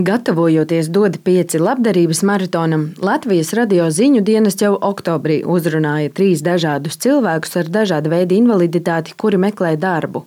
[0.00, 7.58] Gatavojoties dod pieci labdarības maratonam, Latvijas radio ziņu dienas jau oktobrī uzrunāja trīs dažādus cilvēkus
[7.60, 10.22] ar dažādu veidu invaliditāti, kuri meklē darbu.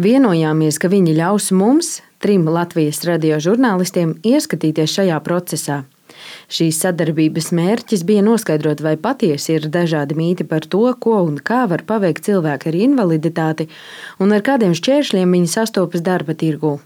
[0.00, 1.90] Vienojāmies, ka viņi ļaus mums,
[2.24, 5.82] trim Latvijas radio žurnālistiem, ieskatīties šajā procesā.
[6.48, 11.66] Šīs sadarbības mērķis bija noskaidrot, vai patiesi ir dažādi mīti par to, ko un kā
[11.68, 13.68] var paveikt cilvēki ar invaliditāti
[14.20, 16.78] un ar kādiem šķēršļiem viņi sastopas darba tirgū.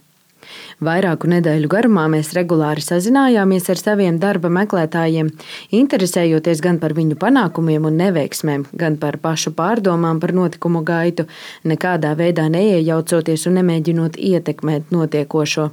[0.85, 5.30] Vairāku nedēļu garumā mēs regulāri sazinājāmies ar saviem darba meklētājiem,
[5.79, 11.27] interesējoties gan par viņu panākumiem un neveiksmēm, gan par pašu pārdomām par notikumu gaitu,
[11.65, 15.70] nekādā veidā neiejaucoties un nemēģinot ietekmēt notiekošo.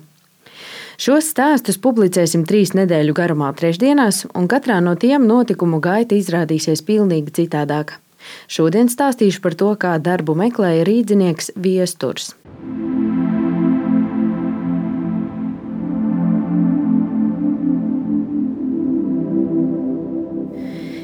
[1.03, 7.33] Šos stāstus publicēsim trīs nedēļu garumā, trešdienās, un katrā no tiem notikumu gaita izrādīsies pilnīgi
[7.41, 7.99] citādāka.
[8.47, 12.33] Šodien stāstīšu par to, kā darbu meklēja rīznieks Viesturs.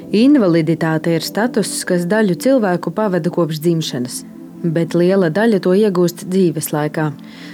[0.10, 4.16] Invaliditāte ir status, kas daļu cilvēku pavada kopš dzimšanas,
[4.74, 7.12] bet liela daļa to iegūst dzīves laikā.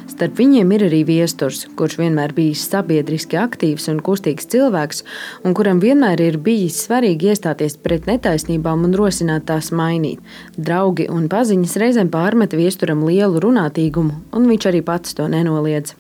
[0.08, 5.04] Starp viņiem ir arī viesturs, kurš vienmēr bijis sabiedriski aktīvs un kustīgs cilvēks,
[5.44, 10.24] un kuram vienmēr ir bijis svarīgi iestāties pret netaisnībām un rosināt tās mainīt.
[10.56, 15.98] Draugi un paziņas reizēm pārmet viesturam lielu runātīgumu, un viņš arī pats to nenoliedz.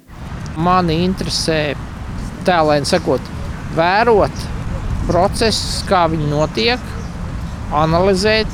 [0.56, 1.74] Mani interesē
[2.48, 3.34] tēlēni sakot,
[3.76, 4.55] vērot
[5.08, 6.92] process, kā viņi notiek,
[7.74, 8.52] analizēt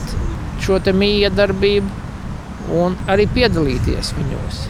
[0.61, 1.99] šo miedarbību
[2.81, 4.61] un arī piedalīties viņos.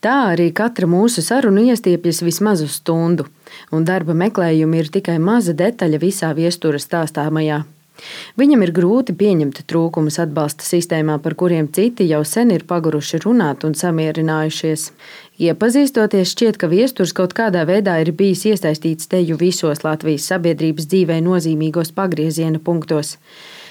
[0.00, 3.26] Tā arī katra mūsu saruna iestiepjas vismaz uz stundu,
[3.72, 7.64] un darba meklējumi ir tikai maza detaļa visā viestura stāstāmajā.
[8.40, 13.66] Viņam ir grūti pieņemt trūkumus atbalsta sistēmā, par kuriem citi jau sen ir paguruši runāt
[13.68, 14.90] un samierinājušies.
[15.40, 21.22] Iepazīstoties, šķiet, ka viesturs kaut kādā veidā ir bijis iesaistīts teju visos Latvijas sabiedrības dzīvē
[21.24, 23.16] nozīmīgos pagrieziena punktos.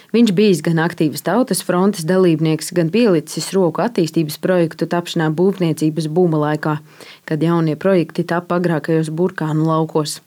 [0.10, 6.39] Viņš bijis gan aktīvs tautas frontes dalībnieks, gan pielicis roku attīstības projektu tapšanā būvniecības būma
[6.48, 6.80] laikā,
[7.30, 10.18] kad jaunie projekti tapa agrākajos burkānu laukos.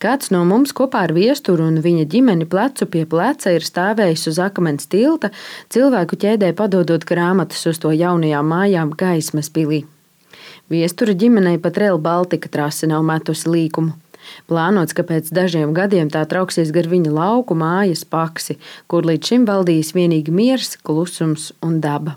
[0.00, 4.38] Kāds no mums kopā ar viesturu un viņa ģimeni plecu pie pleca ir stāvējis uz
[4.42, 5.30] akmens tilta,
[5.72, 9.82] cilvēku ķēdē padodot grāmatas uz to jaunajām mājām gaismas pilī.
[10.70, 13.96] Viestura ģimenei pat Real Baltica trase nav metusi līkumu.
[14.46, 19.46] Plānots, ka pēc dažiem gadiem tā trauksies gar viņa lauku mājas paksi, kur līdz šim
[19.48, 22.16] valdījis vienīgi miers, klusums un daba.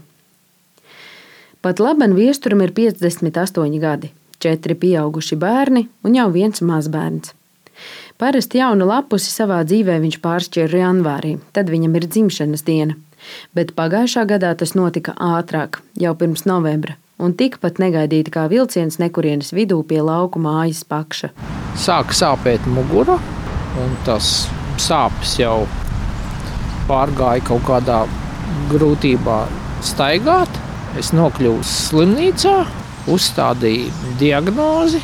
[1.63, 4.11] Pat laban viesturam ir 58 gadi
[4.43, 7.33] četri pieauguši bērni un jau viens mazbērns.
[8.21, 12.97] Parasti jaunu lapusi savā dzīvē viņš pāršķir janvārī, tad viņam ir dzimšanas diena.
[13.55, 19.53] Bet pagājušā gadā tas notika ātrāk, jau pirms novembra, un tikpat negaidīti kā vilciens nekurienes
[19.55, 21.31] vidū pie lauku mājas pakša.
[21.79, 23.17] Sāka sāpēt mugura,
[23.81, 24.45] un tas
[24.81, 25.63] sāpes jau
[26.89, 28.03] pārgāja kaut kādā
[28.71, 29.43] grūtībā
[29.83, 30.61] staigāt.
[30.99, 32.57] Es nokļuvu slimnīcā,
[33.11, 35.01] uzstādīja diagnozi.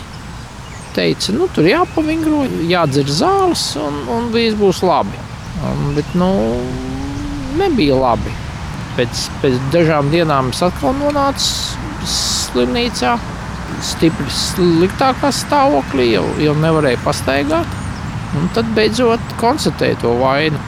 [0.96, 5.20] Teica, nu, tur jāpavingro, jādzer zāles, un, un viss būs labi.
[5.68, 6.30] Un, bet nu,
[7.60, 8.34] nebija labi.
[8.98, 11.78] Pēc, pēc dažām dienām es atkal nonācu
[12.10, 13.18] slimnīcā.
[13.86, 17.78] Stipri sliktākā stāvoklī, jau, jau nevarēja pastaigāt.
[18.40, 20.60] Un tad beidzot konstatēja to vainu.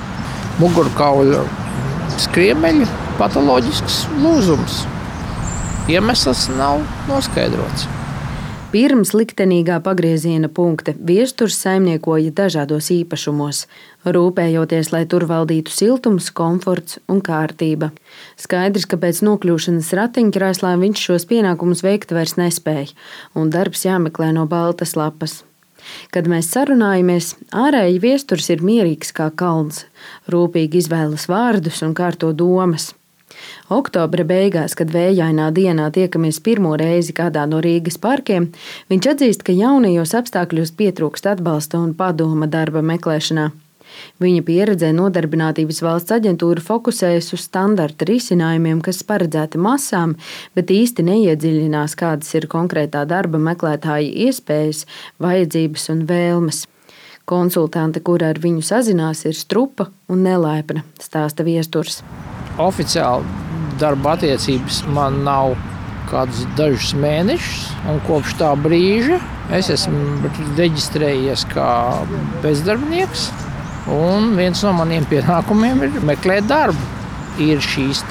[0.62, 1.42] Mugurkaula
[2.22, 2.88] skriemeļa
[3.20, 4.84] patoloģisks lūzums.
[5.90, 7.88] Iemesls nav noskaidrots.
[8.70, 13.64] Pirms liktenīgā pagrieziena punkta viesturs saimniekoja dažādos īpašumos,
[14.06, 17.90] rūpējoties, lai tur valdītu siltums, komforts un kārtība.
[18.38, 22.94] Skaidrs, ka pēc nokļūšanas ratiņkrēslā viņš šos pienākumus veikt vairs nespēja,
[23.34, 25.42] un darbs jāmeklē no baltas lapas.
[26.14, 29.88] Kad mēs sarunājamies, ārēji viesturs ir mierīgs kā kalns,
[30.30, 32.92] rūpīgi izvēlas vārdus un kārto domas.
[33.72, 38.52] Oktobra beigās, kad vējainā dienā tiekamies pirmo reizi kādā no Rīgas parkiem,
[38.92, 43.52] viņš atzīst, ka jaunajos apstākļos pietrūkst atbalsta un padoma darba meklēšanā.
[44.22, 50.16] Viņa pieredzē nodarbinātības valsts aģentūra fokusējas uz standarta risinājumiem, kas paredzēti masām,
[50.58, 54.86] bet īsti neiedziļinās, kādas ir konkrētā darba meklētāja iespējas,
[55.24, 56.66] vajadzības un vēlmes.
[57.32, 62.02] Konsultante, kur ar viņu sazinās, ir strupa un nelaipna, stāsta viesturs.
[62.62, 63.40] Oficiāli
[63.82, 65.56] darba attiecības man nav
[66.12, 69.20] kādus dažus mēnešus, un kopš tā brīža
[69.56, 71.70] es esmu reģistrējies kā
[72.44, 73.30] bezdarbnieks.
[73.92, 76.90] Un viens no maniem pienākumiem ir meklēt darbu.
[77.42, 78.04] Ir šīs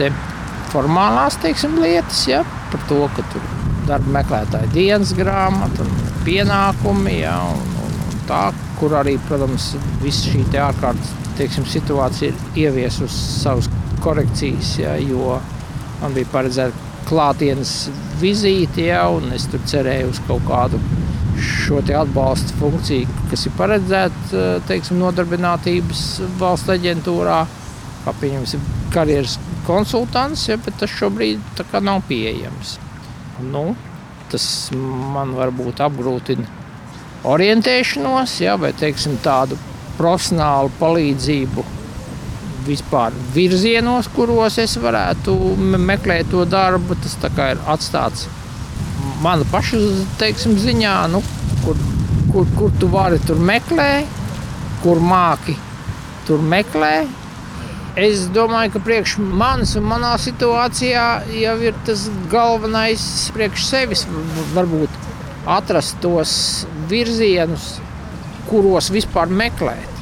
[0.72, 2.42] formālās teiksim, lietas, ja,
[2.72, 3.44] par to, ka tur
[3.88, 5.86] darba meklētāja dienas grāmata
[6.26, 8.48] pienākumi, ja, un, un, un tā,
[8.80, 13.68] kur arī, protams, viss šī ārkārtas teiksim, situācija ir ieviesusi savas
[14.02, 15.38] korekcijas, ja, jo
[16.00, 20.80] man bija paredzēta klātienes vizīte, ja, un es tur cerēju uz kaut kādu
[21.40, 26.04] šo atbalsta funkciju, kas ir paredzēta teiksim, nodarbinātības
[26.40, 27.40] valsts aģentūrā,
[28.04, 28.62] kā pieņemsim,
[28.94, 32.76] karjeras konsultants, ja, bet tas šobrīd nav pieejams.
[33.40, 33.74] Nu,
[34.30, 34.44] tas
[35.14, 36.46] man varbūt apgrūtina
[37.30, 39.58] orientēšanos, ja, vai teiksim, tādu
[39.98, 41.64] profesionālu palīdzību
[42.66, 45.36] vispār virzienos, kuros es varētu
[45.78, 46.98] meklēt to darbu.
[47.02, 48.28] Tas ir atstāts
[49.24, 49.80] mana paša
[50.20, 51.22] teiksim, ziņā, nu,
[51.64, 51.80] kur,
[52.32, 54.08] kur, kur tu vari tur meklēt,
[54.84, 55.56] kur māki
[56.28, 57.18] tur meklēt.
[58.00, 61.06] Es domāju, ka priekš manis un manā situācijā
[61.40, 63.02] jau ir tas galvenais
[63.34, 64.04] priekš sevis.
[64.54, 64.94] Varbūt
[65.50, 66.32] atrast tos
[66.90, 67.72] virzienus,
[68.48, 69.99] kuros vispār meklēt.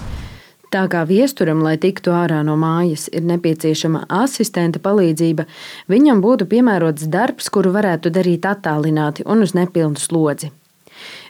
[0.68, 5.46] Tā kā viesturam, lai tiktu ārā no mājas, ir nepieciešama asistenta palīdzība,
[5.88, 10.50] viņam būtu piemērots darbs, kuru varētu darīt attālināti un uz nepilnu slodzi.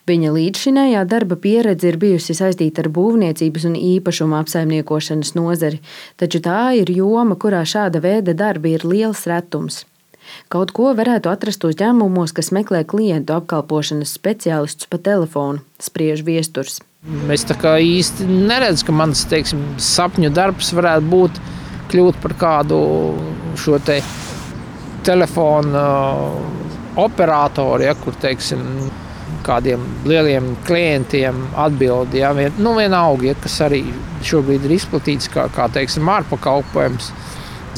[0.09, 5.79] Viņa līdzšinējā darba pieredze ir bijusi saistīta ar būvniecības un īpašuma apsaimniekošanas nozari,
[6.17, 9.85] taču tā ir joma, kurā šāda veida darbi ir liels retums.
[10.53, 16.81] Kaut ko varētu atrast uzņēmumos, kas meklē klientu apkalpošanas speciālistus pa telefonu, spriež viesturs.
[17.31, 21.37] Es tā kā īsti neredzu, ka mans teiksim, sapņu darbs varētu būt
[21.93, 22.79] kļūt par kādu
[23.55, 24.01] šo te
[25.07, 25.83] telefonu
[26.99, 28.65] operatoru, ja, kur teiksim,
[29.47, 32.17] kādiem lieliem klientiem atbild.
[32.19, 33.85] Ja, vien, nu, vienalga, ja, kas arī
[34.27, 37.13] šobrīd ir izplatīts kā, kā teiksim, ārpakalpojums.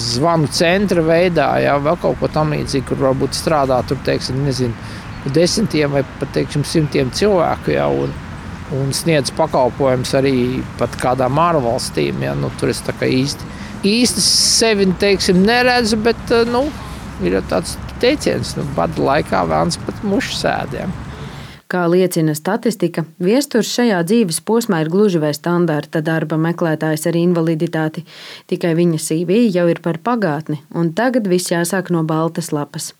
[0.00, 4.72] Zvanu centra veidā, ja vēl kaut ko tamlīdzīgu, kur varbūt strādā tur, teiksim, nezinu,
[5.28, 7.76] desmitiem vai pat teiksim, simtiem cilvēku.
[7.76, 8.16] Ja, un,
[8.76, 10.34] un sniedz pakalpojumus arī
[10.78, 12.22] pat kādām ārvalstīm.
[12.24, 12.36] Ja?
[12.38, 13.50] Nu, tur es īsti,
[13.86, 16.66] īsti sevi teiksim, neredzu, bet eh, nu,
[17.24, 20.98] ir tāds teiciens, ka nu, bada laikā vēlams pat mušu sēdiem.
[21.70, 28.02] Kā liecina statistika, viesturs šajā dzīves posmā ir gluži vai standarta darba meklētājs ar invaliditāti.
[28.50, 32.90] Tikai viņa CV jau ir par pagātni, un tagad viss jāsāk no baltas lapas.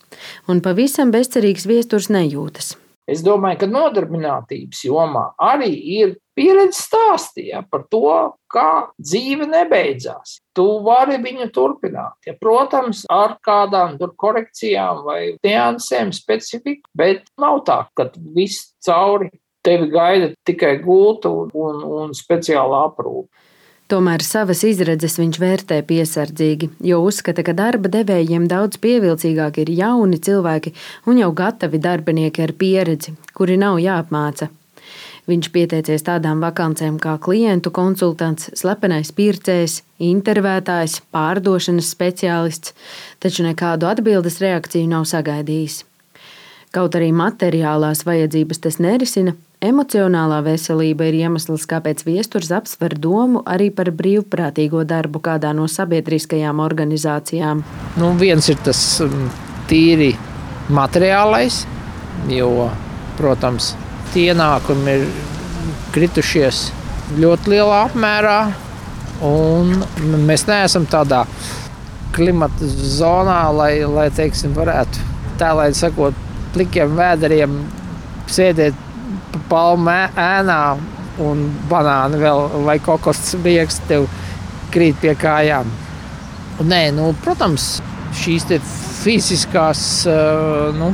[0.46, 2.76] Un pavisam bezcerīgs viesturs nejūtas.
[3.10, 8.14] Es domāju, ka nodarbinātības jomā arī ir pieredze stāstīja par to,
[8.50, 10.38] kā dzīve nebeidzās.
[10.56, 12.16] Tu vari viņu turpināt.
[12.26, 19.30] Ja, protams, ar kādām korekcijām vai niansēm, specifiku, bet nav tā, ka viss cauri
[19.66, 23.28] tevi gaida tikai gulta un, un, un speciāla aprūpe.
[23.90, 30.20] Tomēr savas izredzes viņš vērtē piesardzīgi, jo uzskata, ka darba devējiem daudz pievilcīgāk ir jauni
[30.22, 30.70] cilvēki
[31.10, 34.46] un jau gatavi darbinieki ar pieredzi, kuri nav jāapmāca.
[35.26, 42.75] Viņš pieteicies tādām vakancēm kā klientu konsultants, slepenais pircējs, intervētājs, pārdošanas speciālists,
[43.19, 45.82] taču nekādu atbildes reakciju nav sagaidījis.
[46.70, 53.66] Kaut arī materiālās vajadzības tas nerisina, Emocionālā veselība ir iemesls, kāpēc viesturs apsver domu arī
[53.68, 57.60] par brīvprātīgo darbu kādā no sabiedriskajām organizācijām.
[58.00, 59.28] Nu, viens ir tas um,
[59.68, 60.14] tīri
[60.72, 61.60] materiālais,
[62.32, 62.70] jo,
[63.20, 63.74] protams,
[64.14, 65.06] tie ienākumi ir
[65.92, 66.64] kritušies
[67.20, 68.40] ļoti lielā apmērā,
[69.29, 69.76] un
[70.24, 71.26] mēs neesam tādā
[72.17, 72.64] klimata
[72.96, 76.17] zonā, lai, lai teiksim, varētu tā, lai sakot,
[76.56, 77.67] plikiem vēderiem
[78.32, 78.86] sēdēt
[79.51, 80.63] palmu ēnā
[81.20, 84.08] un banāni vēl vai kokos biegs tev
[84.75, 85.70] krīt pie kājām.
[86.60, 87.79] Nē, nu, protams,
[88.20, 88.46] šīs
[89.01, 90.93] fiziskās uh, nu,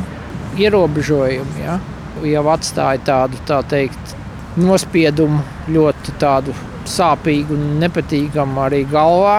[0.60, 1.78] ierobežojumi ja,
[2.24, 4.14] jau atstāja tādu tā teikt,
[4.56, 6.54] nospiedumu ļoti tādu
[6.88, 9.38] sāpīgu un nepatīkamu arī galvā.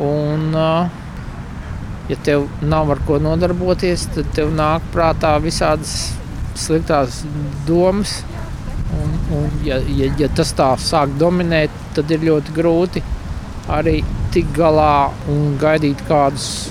[0.00, 1.02] Un, uh,
[2.10, 6.14] ja tev nav ar ko nodarboties, tad tev nāk prātā visādas
[6.58, 7.22] sliktās
[7.68, 8.22] domas.
[8.94, 13.02] Un, un, ja, ja, ja tas tā sāk dominēt, tad ir ļoti grūti
[13.72, 14.00] arī
[14.34, 16.70] tikt galā un gaidīt kādus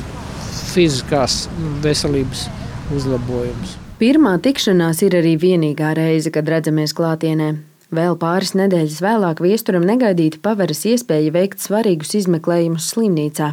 [0.74, 1.48] fiziskās
[1.84, 2.48] veselības
[2.94, 3.78] uzlabojumus.
[4.02, 7.54] Pirmā tikšanās ir arī vienīgā reize, kad redzamies klātienē.
[7.94, 13.52] Vēl pāris nedēļas vēlāk viesturam negaidīti paveras iespēja veikt svarīgus izmeklējumus slimnīcā.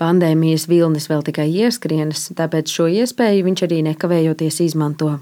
[0.00, 5.18] Pandēmijas vilnis vēl tikai ieskrienas, tāpēc šo iespēju viņš arī nekavējoties izmanto.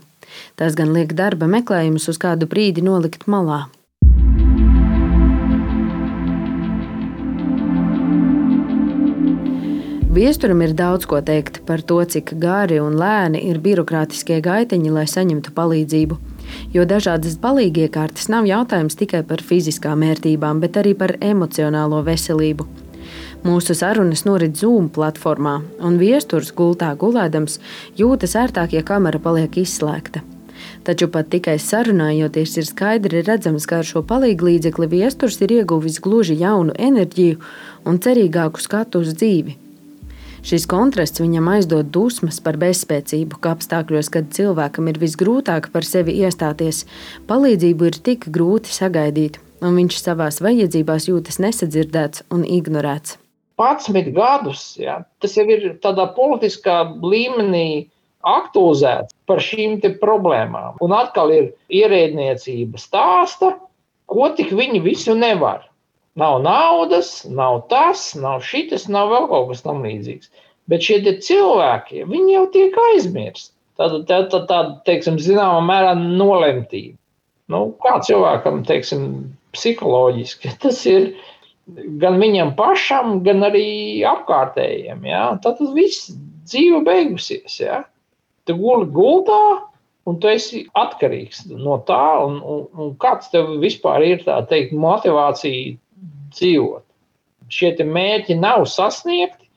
[0.56, 3.66] Tas gan liek darba meklējumus uz kādu brīdi nolikt malā.
[10.18, 15.04] Viesturam ir daudz ko teikt par to, cik gari un lēni ir birokrātiskie gaiteņi, lai
[15.06, 16.18] saņemtu palīdzību.
[16.74, 22.87] Jo dažādas palīgiekārtas nav jautājums tikai par fiziskām vērtībām, bet arī par emocionālo veselību.
[23.46, 27.60] Mūsu sarunas norit Zoom platformā, un viesturs gultā gulēdams
[27.98, 30.24] jūtas ērtāk, ja kamera paliek izslēgta.
[30.82, 36.34] Taču pat tikai sarunājoties, ir skaidri redzams, ka ar šo palīdzību viesturs ir ieguvis gluži
[36.40, 37.38] jaunu enerģiju
[37.86, 39.54] un cerīgāku skatu uz dzīvi.
[40.48, 46.16] Šis kontrasts viņam aizdod dusmas par bezspēcību, ka apstākļos, kad cilvēkam ir visgrūtāk par sevi
[46.24, 46.84] iestāties,
[47.30, 53.18] palīdzību ir tik grūti sagaidīt, un viņš savās vajadzībās jūtas nesadzirdēts un ignorēts.
[53.58, 57.88] 11 gadus, ja, tas jau ir tādā politiskā līmenī
[58.26, 60.78] aktualizēts par šīm problēmām.
[60.84, 63.54] Un atkal ir ierēdniecība stāsta,
[64.08, 65.66] ko tik viņi visu nevar.
[66.18, 70.32] Nav naudas, nav tas, nav šis, nav vēl kaut kas tamlīdzīgs.
[70.68, 73.52] Bet šie cilvēki, jau tiek aizmirsti.
[73.78, 76.96] Tāda, tā, tā, tā, teiksim, zināmā mērā nolemtība.
[77.48, 79.04] Nu, kā cilvēkam, teiksim,
[79.54, 81.12] psiholoģiski tas ir
[82.02, 85.04] gan viņam pašam, gan arī apkārtējiem.
[85.08, 85.24] Ja?
[85.42, 86.10] Tad viss
[86.48, 87.58] dzīve beigusies.
[87.60, 87.82] Ja?
[88.48, 89.68] Tu guli gultā,
[90.08, 94.72] un tu esi atkarīgs no tā, un, un, un kāds tev vispār ir tā teikt,
[94.72, 95.76] motivācija
[96.36, 96.84] dzīvot.
[97.52, 99.48] Šie mērķi nav sasniegti,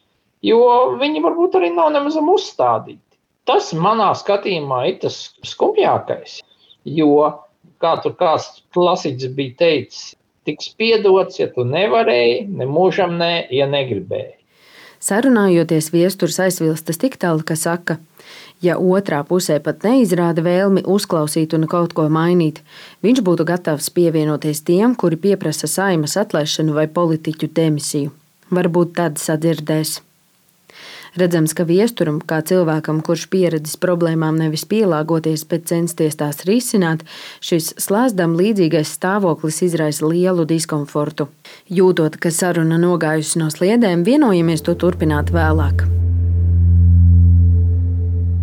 [0.48, 0.60] jo
[1.00, 3.04] viņi varbūt arī nav nemaz uzstādīti.
[3.50, 6.40] Tas manā skatījumā ir tas skumjākais,
[6.86, 7.32] jo,
[7.82, 10.12] kā tur kāds klasiķis bija teicis,
[10.48, 14.38] tiks piedots, ja tu nevarēji, ne mūžam nē, ja negribēji.
[15.02, 17.96] Sarunājoties, viesturs aizvilstas tik tālu, ka saka,
[18.62, 22.62] ja otrā pusē pat neizrāda vēlmi uzklausīt un kaut ko mainīt,
[23.02, 28.14] viņš būtu gatavs pievienoties tiem, kuri pieprasa saimas atlaišanu vai politiķu demisiju.
[28.54, 29.98] Varbūt tad sadzirdēs.
[31.20, 37.04] Redzams, ka viesturam, kā cilvēkam, kurš pieredzis problēmām nevis pielāgoties, bet censties tās risināt,
[37.44, 41.28] šis slēzdam līdzīgais stāvoklis izraisa lielu diskomfortu.
[41.68, 45.84] Jūtot, ka saruna nogājusi no sliedēm, vienojamies to turpināt vēlāk.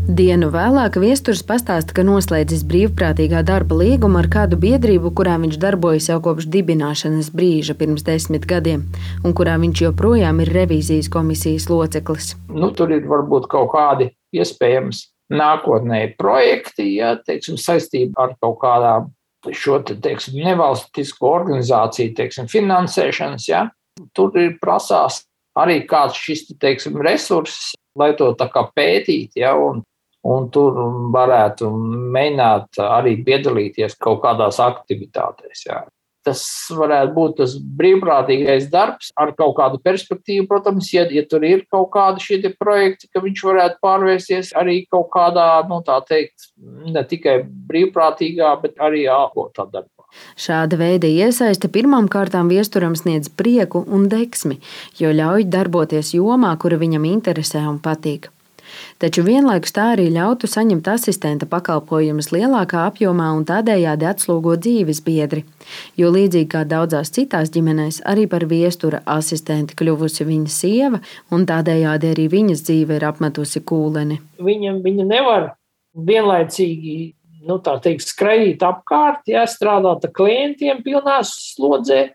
[0.08, 6.06] Dienu vēlāk viesturs pastāsta, ka noslēdzis brīvprātīgā darba līgumu ar kādu biedrību, kurā viņš darbojas
[6.08, 8.86] jau kopš dibināšanas brīža pirms desmit gadiem,
[9.20, 12.30] un kurā viņš joprojām ir revīzijas komisijas loceklis.
[12.48, 19.10] Nu, tur ir varbūt kaut kādi iespējams nākotnē projekti, ja, teiksim, saistībā ar kaut kādām
[19.52, 23.50] šo te, teiksim, nevalstisko organizāciju teiksim, finansēšanas.
[23.52, 23.66] Ja.
[24.16, 25.20] Tur ir prasās
[25.52, 29.44] arī kāds šis teiksim, resurss, lai to pētītu.
[29.44, 29.84] Ja, un
[30.28, 30.80] un tur
[31.14, 31.68] varētu
[32.14, 35.64] mēģināt arī piedalīties kaut kādās aktivitātēs.
[35.68, 35.84] Jā.
[36.26, 36.42] Tas
[36.74, 40.44] varētu būt tas brīvprātīgais darbs ar kaut kādu perspektīvu.
[40.50, 45.08] Protams, ja, ja tur ir kaut kādi šie projekti, ka viņš varētu pārvērsties arī kaut
[45.14, 46.50] kādā, nu, tā teikt,
[46.92, 50.08] ne tikai brīvprātīgā, bet arī ārpotā darbā.
[50.40, 54.58] Šāda veida iesaiste pirmām kārtām viesturam sniedz prieku un deksmi,
[55.00, 58.32] jo ļauj darboties jomā, kura viņam interesē un patīk
[59.02, 65.44] taču vienlaikus tā arī ļautu saņemt asistenta pakalpojumus lielākā apjomā un tādējādi atslogot dzīves biedri.
[66.00, 72.12] Jo līdzīgi kā daudzās citās ģimenēs, arī par viestura asistenti kļuvusi viņa sieva, un tādējādi
[72.14, 74.20] arī viņas dzīve ir apmetusi kūleni.
[74.42, 75.52] Viņam viņa nevar
[75.94, 76.98] vienlaicīgi
[77.48, 82.08] nu, teikt, skraidīt apkārt, ja strādāt ar klientiem pilnā slodzē.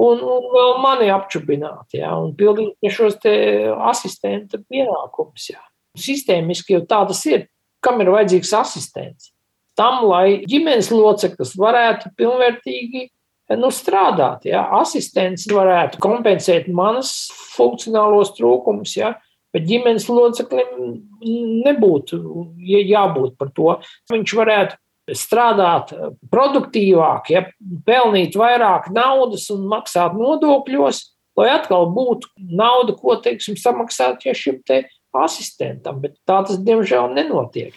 [0.00, 3.18] Un, un vēl mani apčubināt, ja, un pildīt šos
[3.90, 5.48] asistenta pienākumus.
[5.50, 5.58] Ja
[6.02, 7.46] sistēmiski jau tā tas ir.
[7.84, 9.30] Kam ir vajadzīgs asistents?
[9.78, 13.06] Tam, lai ģimenes loceklis varētu pilnvērtīgi
[13.58, 14.46] nu, strādāt.
[14.50, 14.66] Ja?
[14.80, 17.14] Asistents varētu kompensēt manas
[17.54, 19.14] funkcionālos trūkumus, ja?
[19.54, 21.00] bet ģimenes loceklim
[21.64, 22.20] nebūtu
[22.60, 23.72] jābūt par to.
[24.12, 25.94] Viņš varētu strādāt
[26.30, 27.46] produktīvāk, ja?
[27.86, 31.02] pelnīt vairāk naudas un maksāt nodokļos,
[31.40, 34.84] lai atkal būtu nauda, ko teiksim, samaksāt ja šim te
[35.16, 37.74] asistentam, bet tā tas diemžēl nenotiek.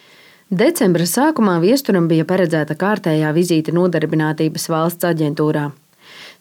[0.54, 5.72] Decembra sākumā viesturam bija paredzēta kārtējā vizīte Nodarbinātības valsts aģentūrā.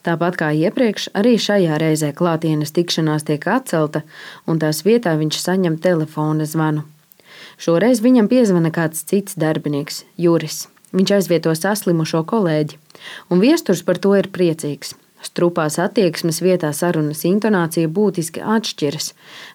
[0.02, 4.02] Tāpat kā iepriekš, arī šajā reizē klātienes tikšanās tiek atcelta,
[4.50, 6.82] un tās vietā viņš saņem telefona zvanu.
[7.62, 10.66] Šoreiz viņam piezvana kāds cits darbinieks, Juris.
[10.92, 12.76] Viņš aizvieto saslimušo kolēģi,
[13.30, 14.96] un viesturs par to ir priecīgs.
[15.22, 19.12] Strupās attieksmes vietā sarunas intonācija būtiski atšķiras.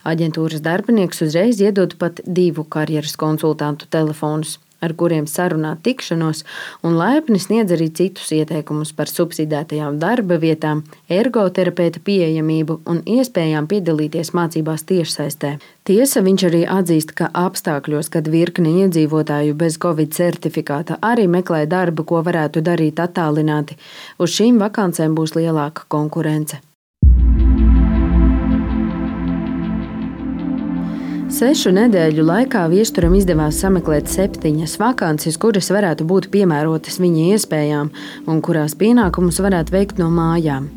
[0.08, 4.58] Aģentūras darbinieks uzreiz iedod pat divu karjeras konsultantu telefonus.
[4.82, 6.44] Ar kuriem sarunāt tikšanos,
[6.86, 14.34] un laipni sniedz arī citus ieteikumus par subsidētajām darba vietām, ergoterapeita pieejamību un iespējām piedalīties
[14.38, 15.58] mācībās tiešsaistē.
[15.88, 22.04] Tiesa viņš arī atzīst, ka apstākļos, kad virkni iedzīvotāju bez covid certifikāta arī meklē darbu,
[22.04, 23.80] ko varētu darīt attālināti,
[24.20, 26.62] uz šīm vakancēm būs lielāka konkurence.
[31.28, 37.90] Sešu nedēļu laikā viesturam izdevās sameklēt septiņas vakances, kuras varētu būt piemērotas viņa iespējām
[38.32, 40.70] un kurās pienākumus varētu veikt no mājām.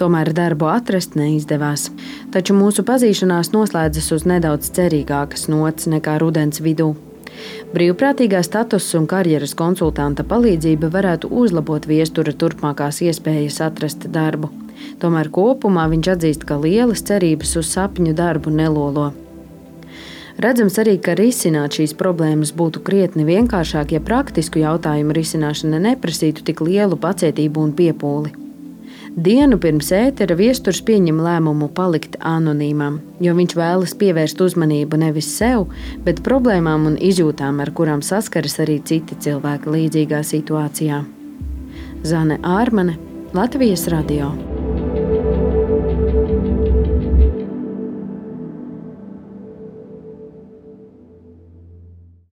[0.00, 1.90] Tomēr darbu atrast neizdevās.
[2.32, 6.94] Taču mūsu pazīšanās noslēdzas uz nedaudz cerīgākas nots nekā rudens vidū.
[7.76, 14.48] Brīvprātīgā statusa un karjeras konsultanta palīdzība varētu uzlabot viestura turpmākās iespējas atrast darbu.
[15.04, 19.10] Tomēr kopumā viņš atzīst, ka lielas cerības uz sapņu darbu nelolo.
[20.38, 26.62] Redzams arī, ka risināt šīs problēmas būtu krietni vienkāršāk, ja praktisku jautājumu risināšana neprasītu tik
[26.62, 28.30] lielu pacietību un piepūli.
[29.18, 35.66] Dienu pirms ētera viesturs pieņem lēmumu palikt anonīmam, jo viņš vēlas pievērst uzmanību nevis sev,
[36.06, 41.02] bet problēmām un izjūtām, ar kurām saskaras arī citi cilvēki līdzīgā situācijā.
[42.06, 42.94] Zane Ārmane,
[43.34, 44.30] Latvijas Radio.